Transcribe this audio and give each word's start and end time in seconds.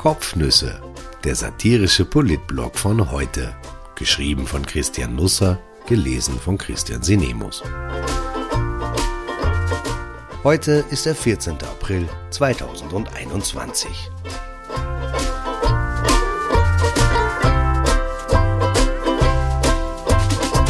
Kopfnüsse, 0.00 0.80
der 1.24 1.34
satirische 1.34 2.06
Politblog 2.06 2.78
von 2.78 3.10
heute. 3.10 3.54
Geschrieben 3.96 4.46
von 4.46 4.64
Christian 4.64 5.14
Nusser, 5.14 5.60
gelesen 5.86 6.40
von 6.40 6.56
Christian 6.56 7.02
Sinemus. 7.02 7.62
Heute 10.42 10.86
ist 10.88 11.04
der 11.04 11.14
14. 11.14 11.56
April 11.56 12.08
2021. 12.30 13.90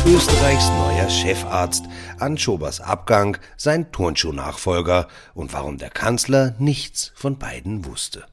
Österreichs 0.09 0.69
neuer 0.71 1.09
Chefarzt, 1.09 1.85
Anschobers 2.19 2.81
Abgang, 2.81 3.37
sein 3.57 3.93
Turnschuh-Nachfolger 3.93 5.07
und 5.35 5.53
warum 5.53 5.79
der 5.79 5.91
Kanzler 5.91 6.57
nichts 6.59 7.13
von 7.15 7.39
beiden 7.39 7.85
wusste. 7.85 8.27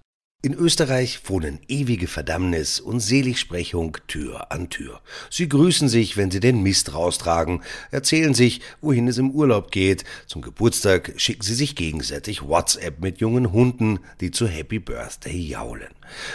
In 0.44 0.54
Österreich 0.54 1.22
wohnen 1.26 1.62
ewige 1.68 2.06
Verdammnis 2.06 2.80
und 2.80 3.00
Seligsprechung 3.00 3.98
Tür 4.08 4.52
an 4.52 4.70
Tür. 4.70 5.02
Sie 5.32 5.50
grüßen 5.50 5.90
sich, 5.90 6.16
wenn 6.16 6.30
sie 6.30 6.40
den 6.40 6.62
Mist 6.62 6.94
raustragen, 6.94 7.64
erzählen 7.90 8.36
sich, 8.36 8.62
wohin 8.80 9.08
es 9.08 9.18
im 9.18 9.32
Urlaub 9.32 9.72
geht. 9.72 10.04
Zum 10.28 10.44
Geburtstag 10.44 11.14
schicken 11.18 11.42
sie 11.42 11.56
sich 11.56 11.76
gegenseitig 11.76 12.44
WhatsApp 12.44 13.00
mit 13.02 13.20
jungen 13.20 13.52
Hunden, 13.52 14.00
die 14.22 14.30
zu 14.30 14.48
Happy 14.48 14.78
Birthday 14.78 15.36
jaulen. 15.36 15.90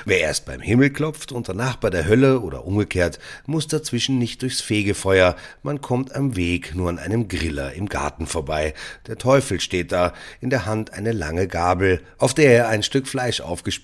Wer 0.05 0.21
erst 0.21 0.47
beim 0.47 0.61
Himmel 0.61 0.91
klopft 0.91 1.31
und 1.31 1.49
danach 1.49 1.77
bei 1.77 1.89
der 1.89 2.07
Hölle 2.07 2.41
oder 2.41 2.67
umgekehrt, 2.67 3.19
muss 3.47 3.69
dazwischen 3.69 4.19
nicht 4.19 4.43
durchs 4.43 4.61
Fegefeuer, 4.61 5.37
man 5.63 5.81
kommt 5.81 6.15
am 6.15 6.37
Weg 6.37 6.75
nur 6.75 6.89
an 6.89 6.99
einem 6.99 7.29
Griller 7.29 7.73
im 7.73 7.89
Garten 7.89 8.27
vorbei. 8.27 8.75
Der 9.07 9.17
Teufel 9.17 9.61
steht 9.61 9.93
da, 9.93 10.13
in 10.41 10.51
der 10.51 10.67
Hand 10.67 10.93
eine 10.93 11.13
lange 11.13 11.49
Gabel, 11.49 12.03
auf 12.19 12.35
der 12.35 12.53
er 12.53 12.69
ein 12.69 12.83
Stück 12.83 13.07
Fleisch 13.07 13.41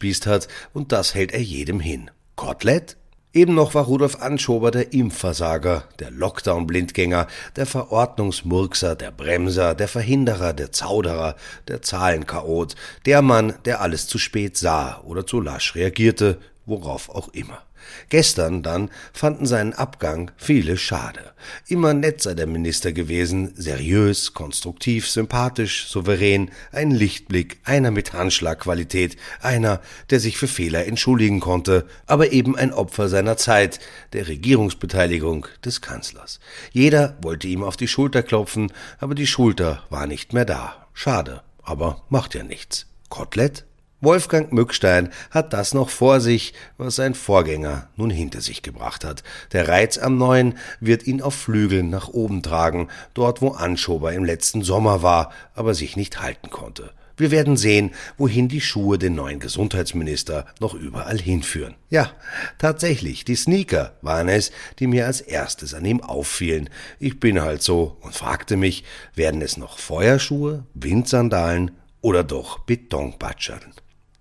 aufgespießt 0.08 0.26
hat, 0.26 0.48
und 0.72 0.92
das 0.92 1.14
hält 1.14 1.32
er 1.32 1.42
jedem 1.42 1.80
hin. 1.80 2.10
Kotelett? 2.36 2.96
Eben 3.34 3.54
noch 3.54 3.74
war 3.74 3.84
Rudolf 3.84 4.16
Anschober 4.22 4.70
der 4.70 4.92
Impfversager, 4.94 5.84
der 5.98 6.10
Lockdown-Blindgänger, 6.10 7.26
der 7.56 7.66
Verordnungsmurkser, 7.66 8.96
der 8.96 9.10
Bremser, 9.10 9.74
der 9.74 9.86
Verhinderer, 9.86 10.54
der 10.54 10.72
Zauderer, 10.72 11.36
der 11.68 11.82
Zahlenchaot, 11.82 12.74
der 13.04 13.20
Mann, 13.20 13.54
der 13.66 13.82
alles 13.82 14.06
zu 14.06 14.18
spät 14.18 14.56
sah 14.56 15.02
oder 15.04 15.26
zu 15.26 15.40
lasch 15.42 15.74
reagierte, 15.74 16.38
worauf 16.68 17.08
auch 17.08 17.28
immer. 17.28 17.62
Gestern 18.08 18.62
dann 18.62 18.90
fanden 19.12 19.46
seinen 19.46 19.72
Abgang 19.72 20.30
viele 20.36 20.76
schade. 20.76 21.32
Immer 21.66 21.94
nett 21.94 22.22
sei 22.22 22.34
der 22.34 22.46
Minister 22.46 22.92
gewesen, 22.92 23.52
seriös, 23.56 24.34
konstruktiv, 24.34 25.08
sympathisch, 25.08 25.88
souverän, 25.88 26.50
ein 26.72 26.90
Lichtblick, 26.90 27.58
einer 27.64 27.90
mit 27.90 28.12
Handschlagqualität, 28.12 29.16
einer, 29.40 29.80
der 30.10 30.20
sich 30.20 30.38
für 30.38 30.48
Fehler 30.48 30.86
entschuldigen 30.86 31.40
konnte, 31.40 31.86
aber 32.06 32.32
eben 32.32 32.56
ein 32.56 32.72
Opfer 32.72 33.08
seiner 33.08 33.36
Zeit, 33.36 33.80
der 34.12 34.28
Regierungsbeteiligung 34.28 35.46
des 35.64 35.80
Kanzlers. 35.80 36.40
Jeder 36.72 37.16
wollte 37.22 37.48
ihm 37.48 37.62
auf 37.62 37.76
die 37.76 37.88
Schulter 37.88 38.22
klopfen, 38.22 38.72
aber 38.98 39.14
die 39.14 39.26
Schulter 39.26 39.84
war 39.90 40.06
nicht 40.06 40.32
mehr 40.32 40.44
da. 40.44 40.88
Schade, 40.94 41.42
aber 41.62 42.02
macht 42.08 42.34
ja 42.34 42.42
nichts. 42.42 42.86
Kotelett? 43.08 43.67
Wolfgang 44.00 44.52
Mückstein 44.52 45.08
hat 45.32 45.52
das 45.52 45.74
noch 45.74 45.90
vor 45.90 46.20
sich, 46.20 46.54
was 46.76 46.94
sein 46.94 47.14
Vorgänger 47.14 47.88
nun 47.96 48.10
hinter 48.10 48.40
sich 48.40 48.62
gebracht 48.62 49.04
hat. 49.04 49.24
Der 49.52 49.66
Reiz 49.66 49.98
am 49.98 50.16
Neuen 50.16 50.56
wird 50.78 51.06
ihn 51.08 51.20
auf 51.20 51.34
Flügeln 51.34 51.90
nach 51.90 52.06
oben 52.06 52.42
tragen, 52.42 52.88
dort 53.14 53.42
wo 53.42 53.50
Anschober 53.50 54.12
im 54.12 54.24
letzten 54.24 54.62
Sommer 54.62 55.02
war, 55.02 55.32
aber 55.52 55.74
sich 55.74 55.96
nicht 55.96 56.20
halten 56.20 56.48
konnte. 56.48 56.92
Wir 57.16 57.32
werden 57.32 57.56
sehen, 57.56 57.90
wohin 58.16 58.46
die 58.46 58.60
Schuhe 58.60 58.96
den 58.96 59.16
neuen 59.16 59.40
Gesundheitsminister 59.40 60.46
noch 60.60 60.74
überall 60.74 61.18
hinführen. 61.18 61.74
Ja, 61.90 62.12
tatsächlich, 62.58 63.24
die 63.24 63.34
Sneaker 63.34 63.94
waren 64.02 64.28
es, 64.28 64.52
die 64.78 64.86
mir 64.86 65.06
als 65.06 65.20
erstes 65.20 65.74
an 65.74 65.84
ihm 65.84 66.00
auffielen. 66.00 66.70
Ich 67.00 67.18
bin 67.18 67.42
halt 67.42 67.62
so 67.62 67.96
und 68.02 68.14
fragte 68.14 68.56
mich, 68.56 68.84
werden 69.16 69.42
es 69.42 69.56
noch 69.56 69.80
Feuerschuhe, 69.80 70.64
Windsandalen 70.74 71.72
oder 72.00 72.22
doch 72.22 72.60
Betonpatschern? 72.60 73.62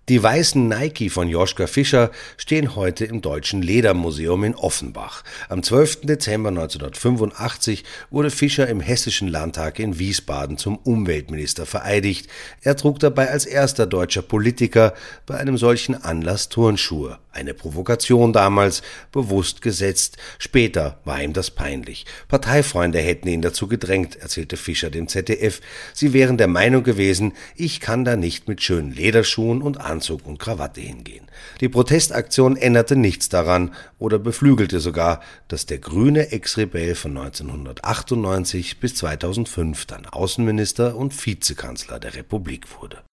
Die 0.10 0.24
weißen 0.24 0.70
Nike 0.70 1.10
von 1.10 1.28
Joschka 1.28 1.68
Fischer 1.68 2.12
stehen 2.38 2.78
heute 2.78 3.04
im 3.04 3.22
Deutschen 3.22 3.62
Ledermuseum 3.62 4.46
in 4.46 4.56
Offenbach. 4.56 5.22
Am 5.50 5.62
12. 5.62 6.04
Dezember 6.04 6.48
1985 6.48 7.84
wurde 8.10 8.32
Fischer 8.32 8.70
im 8.70 8.80
Hessischen 8.80 9.28
Landtag 9.28 9.80
in 9.80 10.00
Wiesbaden 10.00 10.58
zum 10.58 10.78
Umweltminister 10.78 11.66
vereidigt. 11.66 12.30
Er 12.62 12.78
trug 12.78 13.00
dabei 13.00 13.30
als 13.30 13.46
erster 13.46 13.86
deutscher 13.86 14.22
Politiker 14.22 14.94
bei 15.26 15.36
einem 15.36 15.58
solchen 15.58 16.02
Anlass 16.02 16.48
Turnschuhe. 16.48 17.20
Eine 17.38 17.54
Provokation 17.54 18.34
damals, 18.34 18.82
bewusst 19.12 19.62
gesetzt. 19.62 20.18
Später 20.40 21.00
war 21.06 21.22
ihm 21.22 21.34
das 21.34 21.52
peinlich. 21.52 22.08
Parteifreunde 22.28 22.98
hätten 22.98 23.28
ihn 23.28 23.44
dazu 23.44 23.68
gedrängt, 23.68 24.16
erzählte 24.16 24.58
Fischer 24.58 24.90
dem 24.90 25.08
ZDF. 25.08 25.62
Sie 25.94 26.14
wären 26.14 26.40
der 26.40 26.48
Meinung 26.48 26.82
gewesen, 26.82 27.34
ich 27.56 27.80
kann 27.80 28.06
da 28.06 28.16
nicht 28.16 28.48
mit 28.48 28.64
schönen 28.64 28.92
Lederschuhen 28.92 29.62
und 29.62 29.80
Anzug 29.80 30.26
und 30.26 30.40
Krawatte 30.40 30.82
hingehen. 30.82 31.28
Die 31.62 31.70
Protestaktion 31.70 32.58
änderte 32.58 32.96
nichts 32.96 33.30
daran 33.30 33.76
oder 34.00 34.18
beflügelte 34.18 34.80
sogar, 34.80 35.22
dass 35.48 35.68
der 35.68 35.78
grüne 35.78 36.32
Ex-Rebell 36.32 36.96
von 36.96 37.16
1998 37.18 38.80
bis 38.80 38.96
2005 38.96 39.86
dann 39.86 40.08
Außenminister 40.08 40.96
und 40.96 41.14
Vizekanzler 41.24 42.00
der 42.00 42.16
Republik 42.16 42.66
wurde. 42.82 43.04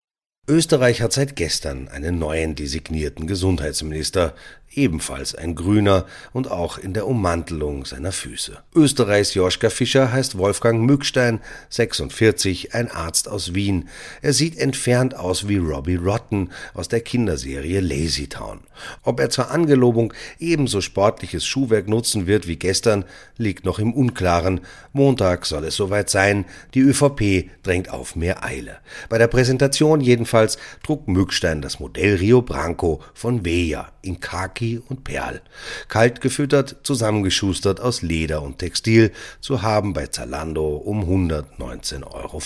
Österreich 0.46 1.00
hat 1.00 1.14
seit 1.14 1.36
gestern 1.36 1.88
einen 1.88 2.18
neuen 2.18 2.54
designierten 2.54 3.26
Gesundheitsminister, 3.26 4.34
ebenfalls 4.76 5.34
ein 5.34 5.54
Grüner 5.54 6.06
und 6.32 6.50
auch 6.50 6.78
in 6.78 6.94
der 6.94 7.06
Ummantelung 7.06 7.84
seiner 7.84 8.12
Füße. 8.12 8.58
Österreichs 8.74 9.34
Joschka 9.34 9.70
Fischer 9.70 10.12
heißt 10.12 10.36
Wolfgang 10.38 10.82
Mückstein, 10.82 11.40
46, 11.70 12.74
ein 12.74 12.90
Arzt 12.90 13.28
aus 13.28 13.54
Wien. 13.54 13.88
Er 14.22 14.32
sieht 14.32 14.58
entfernt 14.58 15.16
aus 15.16 15.48
wie 15.48 15.58
Robbie 15.58 15.96
Rotten 15.96 16.50
aus 16.74 16.88
der 16.88 17.00
Kinderserie 17.00 17.80
Lazy 17.80 18.28
Town. 18.28 18.60
Ob 19.02 19.20
er 19.20 19.30
zur 19.30 19.50
Angelobung 19.50 20.12
ebenso 20.38 20.80
sportliches 20.80 21.46
Schuhwerk 21.46 21.88
nutzen 21.88 22.26
wird 22.26 22.48
wie 22.48 22.56
gestern, 22.56 23.04
liegt 23.36 23.64
noch 23.64 23.78
im 23.78 23.92
Unklaren. 23.92 24.60
Montag 24.92 25.46
soll 25.46 25.64
es 25.64 25.76
soweit 25.76 26.10
sein. 26.10 26.44
Die 26.74 26.80
ÖVP 26.80 27.50
drängt 27.62 27.90
auf 27.90 28.16
mehr 28.16 28.44
Eile. 28.44 28.78
Bei 29.08 29.18
der 29.18 29.28
Präsentation 29.28 30.00
jedenfalls 30.00 30.58
trug 30.82 31.06
Mückstein 31.08 31.62
das 31.62 31.78
Modell 31.80 32.16
Rio 32.16 32.42
Branco 32.42 33.00
von 33.14 33.44
Veja 33.44 33.88
in 34.02 34.20
Khaki 34.20 34.63
und 34.88 35.04
Perl. 35.04 35.40
Kalt 35.88 36.20
gefüttert, 36.20 36.76
zusammengeschustert 36.82 37.80
aus 37.80 38.02
Leder 38.02 38.42
und 38.42 38.58
Textil, 38.58 39.12
zu 39.40 39.62
haben 39.62 39.92
bei 39.92 40.06
Zalando 40.06 40.76
um 40.76 41.04
119,95 41.04 42.02
Euro. 42.04 42.40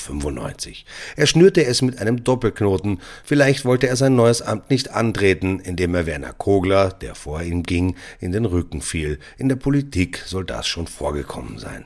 Er 1.17 1.27
schnürte 1.27 1.65
es 1.65 1.83
mit 1.83 1.99
einem 1.99 2.25
Doppelknoten. 2.25 3.01
Vielleicht 3.25 3.65
wollte 3.65 3.89
er 3.89 3.97
sein 3.97 4.17
neues 4.17 4.43
Amt 4.43 4.71
nicht 4.71 4.91
antreten, 4.91 5.61
indem 5.61 5.95
er 5.95 6.07
Werner 6.07 6.33
Kogler, 6.33 6.91
der 6.91 7.15
vor 7.15 7.43
ihm 7.43 7.63
ging, 7.63 7.97
in 8.21 8.33
den 8.33 8.45
Rücken 8.45 8.83
fiel. 8.83 9.19
In 9.37 9.49
der 9.49 9.57
Politik 9.57 10.23
soll 10.27 10.45
das 10.45 10.67
schon 10.67 10.87
vorgekommen 10.87 11.59
sein. 11.59 11.85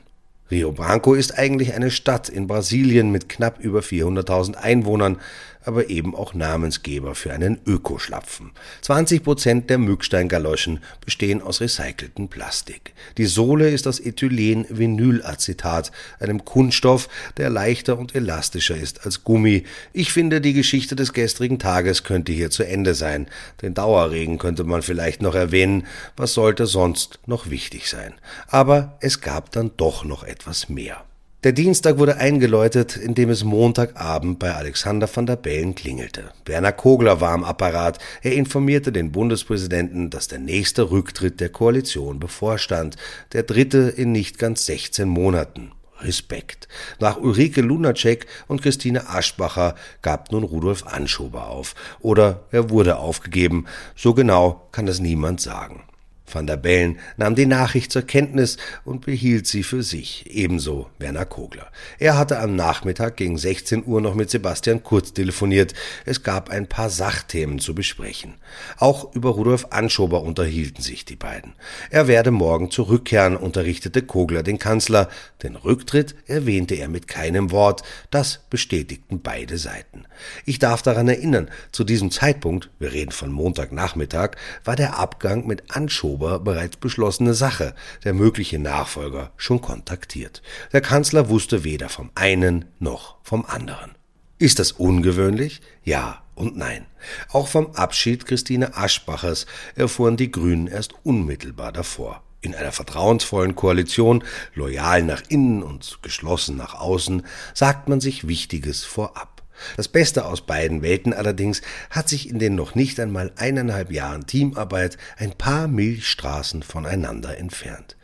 Rio 0.51 0.71
Branco 0.71 1.15
ist 1.15 1.37
eigentlich 1.37 1.73
eine 1.73 1.89
Stadt 1.89 2.29
in 2.29 2.45
Brasilien 2.45 3.11
mit 3.11 3.27
knapp 3.27 3.59
über 3.59 3.79
400.000 3.79 4.53
Einwohnern, 4.53 5.17
aber 5.65 5.89
eben 5.89 6.15
auch 6.15 6.33
Namensgeber 6.33 7.15
für 7.15 7.33
einen 7.33 7.59
Ökoschlapfen. 7.65 8.51
20 8.81 9.23
Prozent 9.23 9.69
der 9.69 9.77
Mücksteingaloschen 9.77 10.79
bestehen 11.03 11.41
aus 11.41 11.61
recyceltem 11.61 12.27
Plastik. 12.27 12.93
Die 13.17 13.25
Sohle 13.25 13.69
ist 13.69 13.87
aus 13.87 13.99
Ethylen-Vinylacetat, 13.99 15.91
einem 16.19 16.45
Kunststoff, 16.45 17.09
der 17.37 17.49
leichter 17.49 17.97
und 17.97 18.15
elastischer 18.15 18.75
ist 18.75 19.05
als 19.05 19.23
Gummi. 19.23 19.63
Ich 19.93 20.11
finde, 20.11 20.41
die 20.41 20.53
Geschichte 20.53 20.95
des 20.95 21.13
gestrigen 21.13 21.59
Tages 21.59 22.03
könnte 22.03 22.31
hier 22.31 22.49
zu 22.49 22.63
Ende 22.63 22.95
sein. 22.95 23.27
Den 23.61 23.73
Dauerregen 23.73 24.37
könnte 24.37 24.63
man 24.63 24.81
vielleicht 24.81 25.21
noch 25.21 25.35
erwähnen. 25.35 25.87
Was 26.17 26.33
sollte 26.33 26.65
sonst 26.65 27.19
noch 27.25 27.49
wichtig 27.49 27.89
sein? 27.89 28.13
Aber 28.47 28.97
es 28.99 29.21
gab 29.21 29.51
dann 29.51 29.71
doch 29.77 30.03
noch 30.03 30.23
etwas 30.23 30.69
mehr. 30.69 31.03
Der 31.43 31.51
Dienstag 31.51 31.97
wurde 31.97 32.15
eingeläutet, 32.15 32.95
indem 32.95 33.29
es 33.29 33.43
Montagabend 33.43 34.39
bei 34.39 34.55
Alexander 34.55 35.09
van 35.13 35.25
der 35.25 35.35
Bellen 35.35 35.75
klingelte. 35.75 36.31
Werner 36.45 36.71
Kogler 36.71 37.19
war 37.19 37.31
am 37.31 37.43
Apparat. 37.43 37.99
Er 38.21 38.31
informierte 38.31 38.93
den 38.93 39.11
Bundespräsidenten, 39.11 40.09
dass 40.09 40.29
der 40.29 40.39
nächste 40.39 40.89
Rücktritt 40.89 41.41
der 41.41 41.49
Koalition 41.49 42.21
bevorstand, 42.21 42.95
der 43.33 43.43
dritte 43.43 43.93
in 43.93 44.13
nicht 44.13 44.39
ganz 44.39 44.65
16 44.67 45.09
Monaten. 45.09 45.73
Respekt. 45.99 46.69
Nach 46.99 47.17
Ulrike 47.17 47.61
Lunacek 47.61 48.25
und 48.47 48.61
Christine 48.61 49.09
Aschbacher 49.09 49.75
gab 50.01 50.31
nun 50.31 50.43
Rudolf 50.43 50.87
Anschober 50.87 51.49
auf. 51.49 51.75
Oder 51.99 52.45
er 52.51 52.69
wurde 52.69 52.97
aufgegeben. 52.97 53.65
So 53.97 54.13
genau 54.13 54.69
kann 54.71 54.85
das 54.85 54.99
niemand 55.01 55.41
sagen. 55.41 55.83
Van 56.33 56.47
der 56.47 56.57
Bellen 56.57 56.99
nahm 57.17 57.35
die 57.35 57.45
Nachricht 57.45 57.91
zur 57.91 58.01
Kenntnis 58.01 58.57
und 58.85 59.05
behielt 59.05 59.47
sie 59.47 59.63
für 59.63 59.83
sich, 59.83 60.25
ebenso 60.29 60.89
Werner 60.99 61.25
Kogler. 61.25 61.67
Er 61.99 62.17
hatte 62.17 62.39
am 62.39 62.55
Nachmittag 62.55 63.17
gegen 63.17 63.37
16 63.37 63.85
Uhr 63.85 64.01
noch 64.01 64.15
mit 64.15 64.29
Sebastian 64.29 64.83
Kurz 64.83 65.13
telefoniert. 65.13 65.73
Es 66.05 66.23
gab 66.23 66.49
ein 66.49 66.67
paar 66.67 66.89
Sachthemen 66.89 67.59
zu 67.59 67.75
besprechen. 67.75 68.35
Auch 68.77 69.13
über 69.13 69.31
Rudolf 69.31 69.67
Anschober 69.71 70.23
unterhielten 70.23 70.81
sich 70.83 71.05
die 71.05 71.15
beiden. 71.15 71.53
Er 71.89 72.07
werde 72.07 72.31
morgen 72.31 72.71
zurückkehren, 72.71 73.35
unterrichtete 73.35 74.01
Kogler 74.01 74.43
den 74.43 74.59
Kanzler. 74.59 75.09
Den 75.43 75.55
Rücktritt 75.55 76.15
erwähnte 76.27 76.75
er 76.75 76.87
mit 76.87 77.07
keinem 77.07 77.51
Wort. 77.51 77.83
Das 78.11 78.39
bestätigten 78.49 79.21
beide 79.21 79.57
Seiten. 79.57 80.05
Ich 80.45 80.59
darf 80.59 80.81
daran 80.81 81.07
erinnern, 81.07 81.49
zu 81.71 81.83
diesem 81.83 82.11
Zeitpunkt, 82.11 82.69
wir 82.79 82.93
reden 82.93 83.11
von 83.11 83.31
Montagnachmittag, 83.31 84.31
war 84.63 84.75
der 84.75 84.97
Abgang 84.97 85.45
mit 85.45 85.75
Anschober 85.75 86.22
bereits 86.39 86.77
beschlossene 86.77 87.33
Sache, 87.33 87.75
der 88.03 88.13
mögliche 88.13 88.59
Nachfolger 88.59 89.31
schon 89.37 89.61
kontaktiert. 89.61 90.41
Der 90.71 90.81
Kanzler 90.81 91.29
wusste 91.29 91.63
weder 91.63 91.89
vom 91.89 92.11
einen 92.15 92.65
noch 92.79 93.17
vom 93.23 93.45
anderen. 93.45 93.91
Ist 94.39 94.59
das 94.59 94.71
ungewöhnlich? 94.71 95.61
Ja 95.83 96.23
und 96.35 96.57
nein. 96.57 96.85
Auch 97.31 97.47
vom 97.47 97.71
Abschied 97.75 98.25
Christine 98.25 98.75
Aschbachers 98.75 99.45
erfuhren 99.75 100.17
die 100.17 100.31
Grünen 100.31 100.67
erst 100.67 100.93
unmittelbar 101.03 101.71
davor. 101.71 102.23
In 102.41 102.53
einer 102.55 102.73
vertrauensvollen 102.73 103.55
Koalition, 103.55 104.23
loyal 104.53 105.03
nach 105.03 105.21
innen 105.29 105.63
und 105.63 105.99
geschlossen 106.01 106.57
nach 106.57 106.73
außen, 106.73 107.25
sagt 107.53 107.87
man 107.87 108.01
sich 108.01 108.27
Wichtiges 108.27 108.83
vorab. 108.83 109.32
Das 109.77 109.87
Beste 109.87 110.25
aus 110.25 110.45
beiden 110.45 110.81
Welten 110.81 111.13
allerdings 111.13 111.61
hat 111.89 112.09
sich 112.09 112.29
in 112.29 112.39
den 112.39 112.55
noch 112.55 112.75
nicht 112.75 112.99
einmal 112.99 113.31
eineinhalb 113.35 113.91
Jahren 113.91 114.25
Teamarbeit 114.25 114.97
ein 115.17 115.31
paar 115.31 115.67
Milchstraßen 115.67 116.63
voneinander 116.63 117.37
entfernt. 117.37 117.95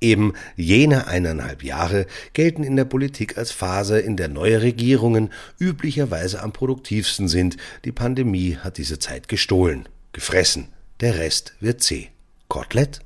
Eben 0.00 0.34
jene 0.56 1.06
eineinhalb 1.06 1.62
Jahre 1.62 2.06
gelten 2.32 2.62
in 2.62 2.76
der 2.76 2.84
Politik 2.84 3.38
als 3.38 3.50
Phase, 3.50 3.98
in 4.00 4.16
der 4.16 4.28
neue 4.28 4.62
Regierungen 4.62 5.30
üblicherweise 5.58 6.42
am 6.42 6.52
produktivsten 6.52 7.28
sind. 7.28 7.56
Die 7.84 7.92
Pandemie 7.92 8.56
hat 8.56 8.78
diese 8.78 8.98
Zeit 8.98 9.28
gestohlen, 9.28 9.88
gefressen. 10.12 10.68
Der 11.00 11.18
Rest 11.18 11.54
wird 11.60 11.82
zäh. 11.82 12.08
Kotelett? 12.48 13.00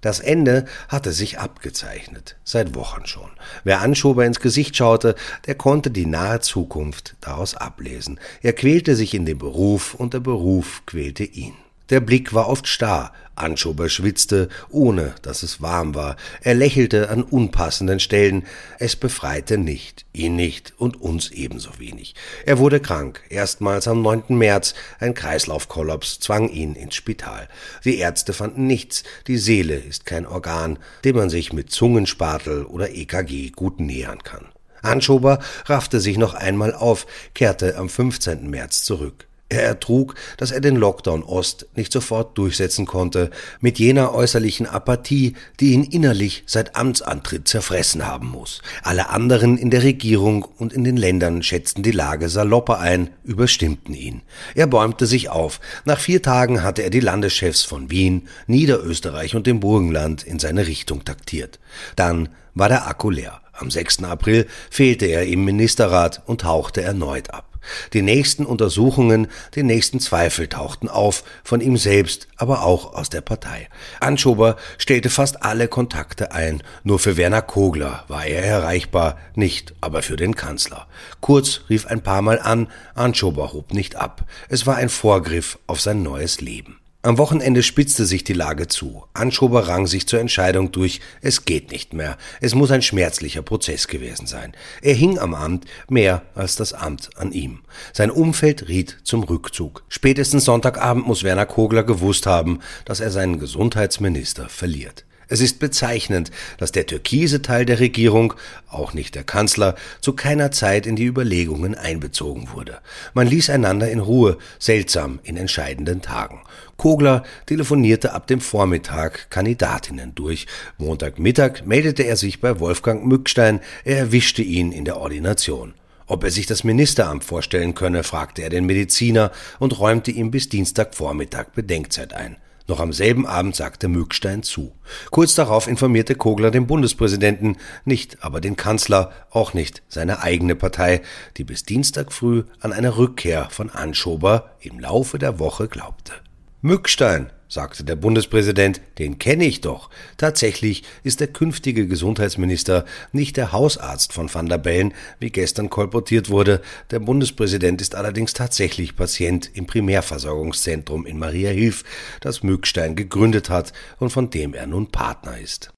Das 0.00 0.20
Ende 0.20 0.64
hatte 0.88 1.12
sich 1.12 1.38
abgezeichnet, 1.38 2.36
seit 2.44 2.74
Wochen 2.74 3.06
schon. 3.06 3.30
Wer 3.64 3.80
Anschober 3.80 4.24
ins 4.24 4.40
Gesicht 4.40 4.76
schaute, 4.76 5.14
der 5.46 5.56
konnte 5.56 5.90
die 5.90 6.06
nahe 6.06 6.40
Zukunft 6.40 7.16
daraus 7.20 7.54
ablesen. 7.54 8.20
Er 8.42 8.52
quälte 8.52 8.94
sich 8.94 9.14
in 9.14 9.26
dem 9.26 9.38
Beruf 9.38 9.94
und 9.94 10.14
der 10.14 10.20
Beruf 10.20 10.82
quälte 10.86 11.24
ihn. 11.24 11.54
Der 11.90 12.00
Blick 12.00 12.34
war 12.34 12.48
oft 12.48 12.66
starr, 12.66 13.12
Anschober 13.34 13.88
schwitzte, 13.88 14.48
ohne 14.68 15.14
dass 15.22 15.42
es 15.42 15.62
warm 15.62 15.94
war, 15.94 16.16
er 16.42 16.54
lächelte 16.54 17.08
an 17.08 17.22
unpassenden 17.22 18.00
Stellen, 18.00 18.46
es 18.78 18.96
befreite 18.96 19.56
nicht, 19.56 20.04
ihn 20.12 20.36
nicht 20.36 20.74
und 20.76 21.00
uns 21.00 21.30
ebenso 21.30 21.78
wenig. 21.78 22.14
Er 22.44 22.58
wurde 22.58 22.80
krank, 22.80 23.22
erstmals 23.30 23.88
am 23.88 24.02
9. 24.02 24.36
März, 24.36 24.74
ein 24.98 25.14
Kreislaufkollaps 25.14 26.20
zwang 26.20 26.50
ihn 26.50 26.74
ins 26.74 26.94
Spital. 26.94 27.48
Die 27.84 27.98
Ärzte 27.98 28.32
fanden 28.32 28.66
nichts, 28.66 29.04
die 29.26 29.38
Seele 29.38 29.76
ist 29.76 30.04
kein 30.04 30.26
Organ, 30.26 30.78
dem 31.04 31.16
man 31.16 31.30
sich 31.30 31.52
mit 31.52 31.70
Zungenspatel 31.70 32.64
oder 32.64 32.90
EKG 32.90 33.50
gut 33.50 33.80
nähern 33.80 34.22
kann. 34.22 34.46
Anschober 34.82 35.40
raffte 35.64 36.00
sich 36.00 36.18
noch 36.18 36.34
einmal 36.34 36.74
auf, 36.74 37.06
kehrte 37.34 37.76
am 37.76 37.88
15. 37.88 38.48
März 38.48 38.82
zurück. 38.82 39.27
Er 39.50 39.62
ertrug, 39.62 40.14
dass 40.36 40.50
er 40.50 40.60
den 40.60 40.76
Lockdown 40.76 41.22
Ost 41.22 41.66
nicht 41.74 41.90
sofort 41.90 42.36
durchsetzen 42.36 42.84
konnte, 42.84 43.30
mit 43.60 43.78
jener 43.78 44.12
äußerlichen 44.12 44.66
Apathie, 44.66 45.36
die 45.58 45.72
ihn 45.72 45.84
innerlich 45.84 46.42
seit 46.44 46.76
Amtsantritt 46.76 47.48
zerfressen 47.48 48.06
haben 48.06 48.28
muss. 48.28 48.60
Alle 48.82 49.08
anderen 49.08 49.56
in 49.56 49.70
der 49.70 49.84
Regierung 49.84 50.42
und 50.42 50.74
in 50.74 50.84
den 50.84 50.98
Ländern 50.98 51.42
schätzten 51.42 51.82
die 51.82 51.92
Lage 51.92 52.28
salopper 52.28 52.78
ein, 52.78 53.08
überstimmten 53.24 53.94
ihn. 53.94 54.20
Er 54.54 54.66
bäumte 54.66 55.06
sich 55.06 55.30
auf. 55.30 55.60
Nach 55.86 55.98
vier 55.98 56.20
Tagen 56.20 56.62
hatte 56.62 56.82
er 56.82 56.90
die 56.90 57.00
Landeschefs 57.00 57.62
von 57.64 57.90
Wien, 57.90 58.28
Niederösterreich 58.48 59.34
und 59.34 59.46
dem 59.46 59.60
Burgenland 59.60 60.24
in 60.24 60.38
seine 60.38 60.66
Richtung 60.66 61.06
taktiert. 61.06 61.58
Dann 61.96 62.28
war 62.54 62.68
der 62.68 62.86
Akku 62.86 63.08
leer. 63.08 63.40
Am 63.58 63.70
6. 63.70 64.04
April 64.04 64.46
fehlte 64.70 65.06
er 65.06 65.26
im 65.26 65.44
Ministerrat 65.44 66.22
und 66.26 66.42
tauchte 66.42 66.82
erneut 66.82 67.30
ab. 67.34 67.48
Die 67.92 68.02
nächsten 68.02 68.46
Untersuchungen, 68.46 69.28
die 69.54 69.62
nächsten 69.62 70.00
Zweifel 70.00 70.48
tauchten 70.48 70.88
auf, 70.88 71.24
von 71.44 71.60
ihm 71.60 71.76
selbst, 71.76 72.28
aber 72.36 72.62
auch 72.62 72.94
aus 72.94 73.10
der 73.10 73.20
Partei. 73.20 73.68
Anschober 74.00 74.56
stellte 74.78 75.10
fast 75.10 75.42
alle 75.42 75.68
Kontakte 75.68 76.32
ein, 76.32 76.62
nur 76.84 76.98
für 76.98 77.16
Werner 77.16 77.42
Kogler 77.42 78.04
war 78.08 78.26
er 78.26 78.44
erreichbar, 78.44 79.18
nicht 79.34 79.74
aber 79.80 80.02
für 80.02 80.16
den 80.16 80.34
Kanzler. 80.34 80.86
Kurz 81.20 81.62
rief 81.68 81.86
ein 81.86 82.02
paar 82.02 82.22
Mal 82.22 82.38
an, 82.38 82.68
Anschober 82.94 83.52
hob 83.52 83.72
nicht 83.72 83.96
ab. 83.96 84.24
Es 84.48 84.66
war 84.66 84.76
ein 84.76 84.88
Vorgriff 84.88 85.58
auf 85.66 85.80
sein 85.80 86.02
neues 86.02 86.40
Leben. 86.40 86.77
Am 87.02 87.16
Wochenende 87.16 87.62
spitzte 87.62 88.06
sich 88.06 88.24
die 88.24 88.32
Lage 88.32 88.66
zu. 88.66 89.04
Anschober 89.14 89.68
rang 89.68 89.86
sich 89.86 90.08
zur 90.08 90.18
Entscheidung 90.18 90.72
durch, 90.72 91.00
es 91.22 91.44
geht 91.44 91.70
nicht 91.70 91.92
mehr. 91.92 92.18
Es 92.40 92.56
muss 92.56 92.72
ein 92.72 92.82
schmerzlicher 92.82 93.42
Prozess 93.42 93.86
gewesen 93.86 94.26
sein. 94.26 94.52
Er 94.82 94.94
hing 94.94 95.16
am 95.16 95.32
Amt 95.32 95.64
mehr 95.88 96.22
als 96.34 96.56
das 96.56 96.72
Amt 96.72 97.10
an 97.16 97.30
ihm. 97.30 97.60
Sein 97.92 98.10
Umfeld 98.10 98.66
riet 98.66 98.98
zum 99.04 99.22
Rückzug. 99.22 99.84
Spätestens 99.88 100.44
Sonntagabend 100.44 101.06
muss 101.06 101.22
Werner 101.22 101.46
Kogler 101.46 101.84
gewusst 101.84 102.26
haben, 102.26 102.58
dass 102.84 102.98
er 102.98 103.12
seinen 103.12 103.38
Gesundheitsminister 103.38 104.48
verliert. 104.48 105.04
Es 105.30 105.40
ist 105.40 105.58
bezeichnend, 105.58 106.30
dass 106.56 106.72
der 106.72 106.86
türkise 106.86 107.42
Teil 107.42 107.66
der 107.66 107.80
Regierung, 107.80 108.32
auch 108.66 108.94
nicht 108.94 109.14
der 109.14 109.24
Kanzler, 109.24 109.74
zu 110.00 110.14
keiner 110.14 110.50
Zeit 110.50 110.86
in 110.86 110.96
die 110.96 111.04
Überlegungen 111.04 111.74
einbezogen 111.74 112.48
wurde. 112.52 112.78
Man 113.12 113.26
ließ 113.26 113.50
einander 113.50 113.90
in 113.90 114.00
Ruhe, 114.00 114.38
seltsam 114.58 115.20
in 115.22 115.36
entscheidenden 115.36 116.00
Tagen. 116.00 116.40
Kogler 116.78 117.24
telefonierte 117.44 118.14
ab 118.14 118.26
dem 118.26 118.40
Vormittag 118.40 119.30
Kandidatinnen 119.30 120.14
durch. 120.14 120.46
Montagmittag 120.78 121.64
meldete 121.66 122.04
er 122.04 122.16
sich 122.16 122.40
bei 122.40 122.58
Wolfgang 122.58 123.04
Mückstein, 123.04 123.60
er 123.84 123.98
erwischte 123.98 124.42
ihn 124.42 124.72
in 124.72 124.86
der 124.86 124.96
Ordination. 124.96 125.74
Ob 126.06 126.24
er 126.24 126.30
sich 126.30 126.46
das 126.46 126.64
Ministeramt 126.64 127.22
vorstellen 127.22 127.74
könne, 127.74 128.02
fragte 128.02 128.40
er 128.40 128.48
den 128.48 128.64
Mediziner 128.64 129.30
und 129.58 129.78
räumte 129.78 130.10
ihm 130.10 130.30
bis 130.30 130.48
Dienstagvormittag 130.48 131.48
Bedenkzeit 131.54 132.14
ein. 132.14 132.38
Noch 132.68 132.80
am 132.80 132.92
selben 132.92 133.26
Abend 133.26 133.56
sagte 133.56 133.88
Mückstein 133.88 134.42
zu. 134.42 134.72
Kurz 135.10 135.34
darauf 135.34 135.66
informierte 135.68 136.14
Kogler 136.14 136.50
den 136.50 136.66
Bundespräsidenten, 136.66 137.56
nicht 137.86 138.22
aber 138.22 138.42
den 138.42 138.56
Kanzler, 138.56 139.10
auch 139.30 139.54
nicht 139.54 139.82
seine 139.88 140.22
eigene 140.22 140.54
Partei, 140.54 141.00
die 141.38 141.44
bis 141.44 141.62
Dienstag 141.62 142.12
früh 142.12 142.44
an 142.60 142.74
eine 142.74 142.98
Rückkehr 142.98 143.48
von 143.50 143.70
Anschober 143.70 144.50
im 144.60 144.78
Laufe 144.78 145.18
der 145.18 145.38
Woche 145.38 145.66
glaubte. 145.66 146.12
Mückstein, 146.60 147.32
sagte 147.48 147.84
der 147.84 147.96
Bundespräsident, 147.96 148.80
den 148.98 149.18
kenne 149.18 149.44
ich 149.44 149.60
doch. 149.60 149.90
Tatsächlich 150.16 150.84
ist 151.02 151.20
der 151.20 151.28
künftige 151.28 151.86
Gesundheitsminister 151.86 152.84
nicht 153.12 153.36
der 153.36 153.52
Hausarzt 153.52 154.12
von 154.12 154.32
Van 154.32 154.48
der 154.48 154.58
Bellen, 154.58 154.94
wie 155.18 155.30
gestern 155.30 155.70
kolportiert 155.70 156.28
wurde. 156.28 156.60
Der 156.90 156.98
Bundespräsident 156.98 157.80
ist 157.80 157.94
allerdings 157.94 158.34
tatsächlich 158.34 158.96
Patient 158.96 159.50
im 159.54 159.66
Primärversorgungszentrum 159.66 161.06
in 161.06 161.18
Maria 161.18 161.50
Hilf, 161.50 161.84
das 162.20 162.42
Mückstein 162.42 162.96
gegründet 162.96 163.48
hat 163.50 163.72
und 163.98 164.10
von 164.10 164.30
dem 164.30 164.54
er 164.54 164.66
nun 164.66 164.88
Partner 164.88 165.38
ist. 165.38 165.70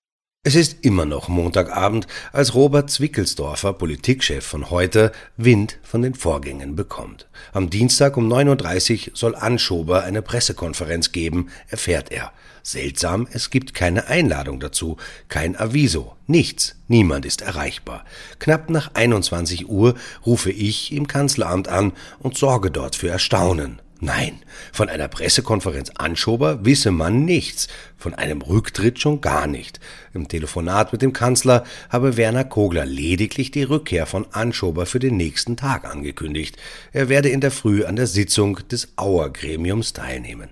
Es 0.42 0.54
ist 0.54 0.86
immer 0.86 1.04
noch 1.04 1.28
Montagabend, 1.28 2.06
als 2.32 2.54
Robert 2.54 2.88
Zwickelsdorfer, 2.90 3.74
Politikchef 3.74 4.42
von 4.42 4.70
heute, 4.70 5.12
Wind 5.36 5.78
von 5.82 6.00
den 6.00 6.14
Vorgängen 6.14 6.76
bekommt. 6.76 7.28
Am 7.52 7.68
Dienstag 7.68 8.16
um 8.16 8.26
9.30 8.32 9.10
Uhr 9.10 9.16
soll 9.16 9.34
Anschober 9.34 10.02
eine 10.02 10.22
Pressekonferenz 10.22 11.12
geben, 11.12 11.50
erfährt 11.68 12.10
er. 12.10 12.32
Seltsam, 12.62 13.28
es 13.30 13.50
gibt 13.50 13.74
keine 13.74 14.06
Einladung 14.06 14.60
dazu, 14.60 14.96
kein 15.28 15.60
Aviso, 15.60 16.16
nichts, 16.26 16.74
niemand 16.88 17.26
ist 17.26 17.42
erreichbar. 17.42 18.06
Knapp 18.38 18.70
nach 18.70 18.92
21 18.94 19.68
Uhr 19.68 19.94
rufe 20.24 20.50
ich 20.50 20.90
im 20.94 21.06
Kanzleramt 21.06 21.68
an 21.68 21.92
und 22.18 22.38
sorge 22.38 22.70
dort 22.70 22.96
für 22.96 23.10
Erstaunen. 23.10 23.82
Nein, 24.02 24.40
von 24.72 24.88
einer 24.88 25.08
Pressekonferenz 25.08 25.90
Anschober 25.90 26.64
wisse 26.64 26.90
man 26.90 27.26
nichts, 27.26 27.68
von 27.98 28.14
einem 28.14 28.40
Rücktritt 28.40 28.98
schon 28.98 29.20
gar 29.20 29.46
nicht. 29.46 29.78
Im 30.14 30.26
Telefonat 30.26 30.92
mit 30.92 31.02
dem 31.02 31.12
Kanzler 31.12 31.64
habe 31.90 32.16
Werner 32.16 32.44
Kogler 32.44 32.86
lediglich 32.86 33.50
die 33.50 33.62
Rückkehr 33.62 34.06
von 34.06 34.26
Anschober 34.32 34.86
für 34.86 35.00
den 35.00 35.18
nächsten 35.18 35.58
Tag 35.58 35.84
angekündigt. 35.84 36.56
Er 36.92 37.10
werde 37.10 37.28
in 37.28 37.42
der 37.42 37.50
Früh 37.50 37.84
an 37.84 37.96
der 37.96 38.06
Sitzung 38.06 38.60
des 38.68 38.88
Auer-Gremiums 38.96 39.92
teilnehmen. 39.92 40.48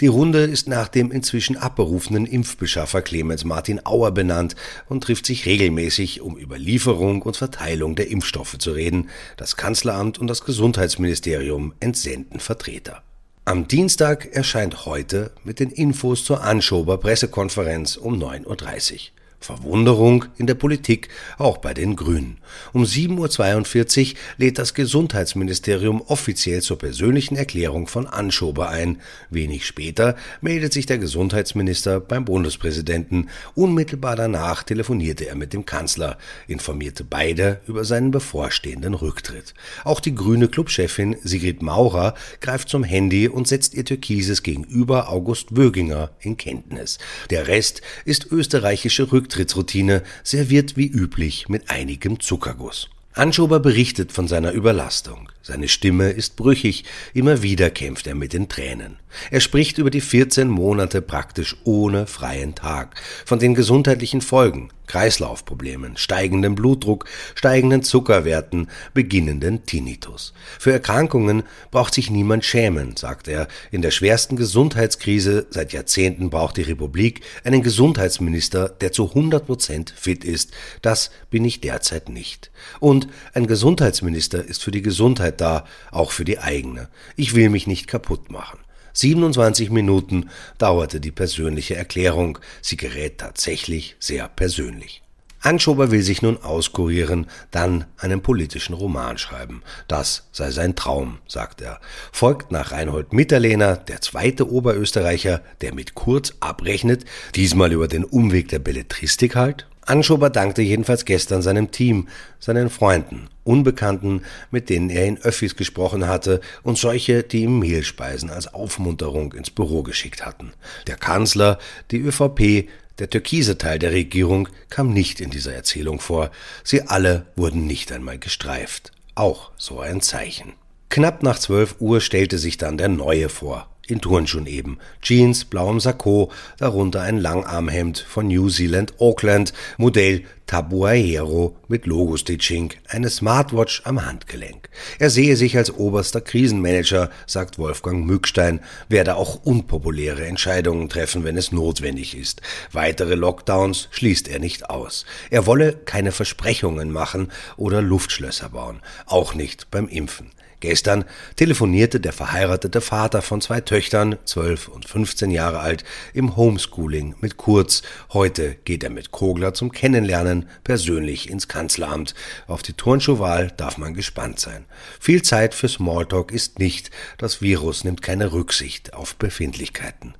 Die 0.00 0.06
Runde 0.06 0.44
ist 0.44 0.66
nach 0.66 0.88
dem 0.88 1.10
inzwischen 1.12 1.58
abberufenen 1.58 2.24
Impfbeschaffer 2.24 3.02
Clemens 3.02 3.44
Martin 3.44 3.84
Auer 3.84 4.12
benannt 4.12 4.56
und 4.88 5.04
trifft 5.04 5.26
sich 5.26 5.44
regelmäßig, 5.44 6.22
um 6.22 6.38
über 6.38 6.56
Lieferung 6.56 7.20
und 7.20 7.36
Verteilung 7.36 7.96
der 7.96 8.08
Impfstoffe 8.08 8.56
zu 8.56 8.72
reden. 8.72 9.10
Das 9.36 9.56
Kanzleramt 9.56 10.18
und 10.18 10.26
das 10.26 10.42
Gesundheitsministerium 10.42 11.74
entsenden 11.80 12.40
Vertreter. 12.40 13.02
Am 13.44 13.68
Dienstag 13.68 14.34
erscheint 14.34 14.86
heute 14.86 15.32
mit 15.44 15.60
den 15.60 15.70
Infos 15.70 16.24
zur 16.24 16.44
Anschober 16.44 16.96
Pressekonferenz 16.96 17.96
um 17.96 18.14
9.30 18.14 18.92
Uhr. 18.92 18.98
Verwunderung 19.40 20.26
in 20.36 20.46
der 20.46 20.54
Politik, 20.54 21.08
auch 21.38 21.58
bei 21.58 21.72
den 21.72 21.96
Grünen. 21.96 22.36
Um 22.74 22.84
7.42 22.84 24.12
Uhr 24.12 24.18
lädt 24.36 24.58
das 24.58 24.74
Gesundheitsministerium 24.74 26.02
offiziell 26.02 26.60
zur 26.60 26.76
persönlichen 26.76 27.36
Erklärung 27.36 27.86
von 27.86 28.06
Anschober 28.06 28.68
ein. 28.68 29.00
Wenig 29.30 29.66
später 29.66 30.16
meldet 30.42 30.74
sich 30.74 30.84
der 30.84 30.98
Gesundheitsminister 30.98 32.00
beim 32.00 32.26
Bundespräsidenten. 32.26 33.30
Unmittelbar 33.54 34.14
danach 34.14 34.62
telefonierte 34.62 35.26
er 35.26 35.36
mit 35.36 35.54
dem 35.54 35.64
Kanzler, 35.64 36.18
informierte 36.46 37.04
beide 37.04 37.60
über 37.66 37.84
seinen 37.84 38.10
bevorstehenden 38.10 38.92
Rücktritt. 38.92 39.54
Auch 39.84 40.00
die 40.00 40.14
grüne 40.14 40.48
Clubchefin 40.48 41.16
Sigrid 41.22 41.62
Maurer 41.62 42.14
greift 42.42 42.68
zum 42.68 42.84
Handy 42.84 43.26
und 43.26 43.48
setzt 43.48 43.72
ihr 43.72 43.86
Türkises 43.86 44.42
gegenüber 44.42 45.08
August 45.08 45.56
Wöginger 45.56 46.10
in 46.20 46.36
Kenntnis. 46.36 46.98
Der 47.30 47.48
Rest 47.48 47.80
ist 48.04 48.30
österreichische 48.30 49.10
Rücktritt 49.10 49.29
Rücktrittsroutine, 49.30 50.02
serviert 50.24 50.76
wie 50.76 50.88
üblich 50.88 51.48
mit 51.48 51.70
einigem 51.70 52.18
Zuckerguss. 52.18 52.88
Anschober 53.12 53.60
berichtet 53.60 54.12
von 54.12 54.26
seiner 54.28 54.52
Überlastung. 54.52 55.30
Seine 55.42 55.68
Stimme 55.68 56.10
ist 56.10 56.36
brüchig, 56.36 56.84
immer 57.14 57.42
wieder 57.42 57.70
kämpft 57.70 58.06
er 58.06 58.14
mit 58.14 58.32
den 58.32 58.48
Tränen. 58.48 58.96
Er 59.30 59.40
spricht 59.40 59.78
über 59.78 59.90
die 59.90 60.00
14 60.00 60.48
Monate 60.48 61.00
praktisch 61.00 61.56
ohne 61.64 62.06
freien 62.06 62.54
Tag, 62.54 63.00
von 63.24 63.38
den 63.38 63.54
gesundheitlichen 63.54 64.20
Folgen, 64.20 64.70
Kreislaufproblemen, 64.90 65.96
steigendem 65.96 66.56
Blutdruck, 66.56 67.04
steigenden 67.36 67.84
Zuckerwerten, 67.84 68.68
beginnenden 68.92 69.64
Tinnitus. 69.64 70.32
Für 70.58 70.72
Erkrankungen 70.72 71.44
braucht 71.70 71.94
sich 71.94 72.10
niemand 72.10 72.44
schämen, 72.44 72.96
sagt 72.96 73.28
er. 73.28 73.46
In 73.70 73.82
der 73.82 73.92
schwersten 73.92 74.34
Gesundheitskrise 74.34 75.46
seit 75.50 75.72
Jahrzehnten 75.72 76.28
braucht 76.28 76.56
die 76.56 76.62
Republik 76.62 77.20
einen 77.44 77.62
Gesundheitsminister, 77.62 78.68
der 78.68 78.90
zu 78.90 79.10
100 79.10 79.46
Prozent 79.46 79.94
fit 79.96 80.24
ist. 80.24 80.50
Das 80.82 81.12
bin 81.30 81.44
ich 81.44 81.60
derzeit 81.60 82.08
nicht. 82.08 82.50
Und 82.80 83.06
ein 83.32 83.46
Gesundheitsminister 83.46 84.44
ist 84.44 84.64
für 84.64 84.72
die 84.72 84.82
Gesundheit 84.82 85.40
da, 85.40 85.66
auch 85.92 86.10
für 86.10 86.24
die 86.24 86.40
eigene. 86.40 86.88
Ich 87.14 87.36
will 87.36 87.48
mich 87.48 87.68
nicht 87.68 87.86
kaputt 87.86 88.32
machen. 88.32 88.58
27 88.92 89.70
Minuten 89.70 90.30
dauerte 90.58 91.00
die 91.00 91.12
persönliche 91.12 91.76
Erklärung. 91.76 92.38
Sie 92.62 92.76
gerät 92.76 93.18
tatsächlich 93.18 93.96
sehr 93.98 94.28
persönlich. 94.28 95.02
Anschober 95.42 95.90
will 95.90 96.02
sich 96.02 96.20
nun 96.20 96.42
auskurieren, 96.42 97.26
dann 97.50 97.86
einen 97.96 98.20
politischen 98.20 98.74
Roman 98.74 99.16
schreiben. 99.16 99.62
Das 99.88 100.28
sei 100.32 100.50
sein 100.50 100.76
Traum, 100.76 101.18
sagt 101.26 101.62
er. 101.62 101.80
Folgt 102.12 102.52
nach 102.52 102.72
Reinhold 102.72 103.14
Mitterlehner 103.14 103.76
der 103.76 104.02
zweite 104.02 104.50
Oberösterreicher, 104.50 105.40
der 105.62 105.74
mit 105.74 105.94
Kurz 105.94 106.34
abrechnet, 106.40 107.06
diesmal 107.36 107.72
über 107.72 107.88
den 107.88 108.04
Umweg 108.04 108.48
der 108.48 108.58
Belletristik 108.58 109.34
halt. 109.34 109.66
Anschober 109.90 110.30
dankte 110.30 110.62
jedenfalls 110.62 111.04
gestern 111.04 111.42
seinem 111.42 111.72
Team, 111.72 112.06
seinen 112.38 112.70
Freunden, 112.70 113.28
Unbekannten, 113.42 114.22
mit 114.52 114.70
denen 114.70 114.88
er 114.88 115.04
in 115.04 115.18
Öffis 115.18 115.56
gesprochen 115.56 116.06
hatte 116.06 116.40
und 116.62 116.78
solche, 116.78 117.24
die 117.24 117.42
ihm 117.42 117.58
Mehlspeisen 117.58 118.30
als 118.30 118.54
Aufmunterung 118.54 119.32
ins 119.32 119.50
Büro 119.50 119.82
geschickt 119.82 120.24
hatten. 120.24 120.52
Der 120.86 120.96
Kanzler, 120.96 121.58
die 121.90 121.98
ÖVP, 121.98 122.68
der 123.00 123.10
türkise 123.10 123.58
Teil 123.58 123.80
der 123.80 123.90
Regierung 123.90 124.48
kam 124.68 124.92
nicht 124.92 125.20
in 125.20 125.30
dieser 125.30 125.54
Erzählung 125.54 125.98
vor. 125.98 126.30
Sie 126.62 126.82
alle 126.82 127.26
wurden 127.34 127.66
nicht 127.66 127.90
einmal 127.90 128.18
gestreift. 128.18 128.92
Auch 129.16 129.50
so 129.56 129.80
ein 129.80 130.00
Zeichen. 130.02 130.52
Knapp 130.88 131.24
nach 131.24 131.38
zwölf 131.40 131.76
Uhr 131.80 132.00
stellte 132.00 132.38
sich 132.38 132.58
dann 132.58 132.78
der 132.78 132.88
Neue 132.88 133.28
vor 133.28 133.66
in 133.90 134.00
Turnschuhen 134.00 134.46
eben, 134.46 134.78
Jeans, 135.02 135.44
blauem 135.44 135.80
Sakko, 135.80 136.30
darunter 136.58 137.02
ein 137.02 137.18
Langarmhemd 137.18 137.98
von 137.98 138.28
New 138.28 138.48
Zealand 138.48 138.94
Auckland, 138.98 139.52
Modell 139.78 140.24
Tabuaero 140.50 141.56
mit 141.68 141.86
Logo-Stitching, 141.86 142.72
eine 142.88 143.08
Smartwatch 143.08 143.82
am 143.84 144.04
Handgelenk. 144.04 144.68
Er 144.98 145.08
sehe 145.08 145.36
sich 145.36 145.56
als 145.56 145.72
oberster 145.72 146.20
Krisenmanager, 146.20 147.08
sagt 147.28 147.56
Wolfgang 147.56 148.04
Mückstein, 148.04 148.58
werde 148.88 149.14
auch 149.14 149.44
unpopuläre 149.44 150.26
Entscheidungen 150.26 150.88
treffen, 150.88 151.22
wenn 151.22 151.36
es 151.36 151.52
notwendig 151.52 152.16
ist. 152.16 152.42
Weitere 152.72 153.14
Lockdowns 153.14 153.86
schließt 153.92 154.26
er 154.26 154.40
nicht 154.40 154.70
aus. 154.70 155.06
Er 155.30 155.46
wolle 155.46 155.72
keine 155.72 156.10
Versprechungen 156.10 156.90
machen 156.90 157.30
oder 157.56 157.80
Luftschlösser 157.80 158.48
bauen, 158.48 158.80
auch 159.06 159.34
nicht 159.34 159.70
beim 159.70 159.86
Impfen. 159.86 160.32
Gestern 160.60 161.06
telefonierte 161.36 162.00
der 162.00 162.12
verheiratete 162.12 162.82
Vater 162.82 163.22
von 163.22 163.40
zwei 163.40 163.62
Töchtern, 163.62 164.18
zwölf 164.26 164.68
und 164.68 164.86
15 164.86 165.30
Jahre 165.30 165.60
alt, 165.60 165.84
im 166.12 166.36
Homeschooling 166.36 167.14
mit 167.20 167.38
Kurz. 167.38 167.82
Heute 168.12 168.56
geht 168.64 168.84
er 168.84 168.90
mit 168.90 169.10
Kogler 169.10 169.54
zum 169.54 169.72
Kennenlernen 169.72 170.46
persönlich 170.62 171.30
ins 171.30 171.48
Kanzleramt. 171.48 172.14
Auf 172.46 172.62
die 172.62 172.74
Turnschuhwahl 172.74 173.52
darf 173.56 173.78
man 173.78 173.94
gespannt 173.94 174.38
sein. 174.38 174.66
Viel 175.00 175.22
Zeit 175.22 175.54
für 175.54 175.68
Smalltalk 175.68 176.30
ist 176.30 176.58
nicht. 176.58 176.90
Das 177.16 177.40
Virus 177.40 177.84
nimmt 177.84 178.02
keine 178.02 178.32
Rücksicht 178.32 178.92
auf 178.92 179.16
Befindlichkeiten. 179.16 180.14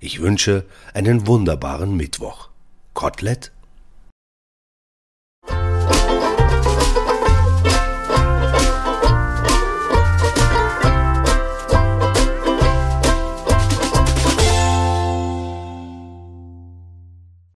Ich 0.00 0.20
wünsche 0.20 0.64
einen 0.92 1.28
wunderbaren 1.28 1.96
Mittwoch. 1.96 2.48
Kotelett 2.94 3.52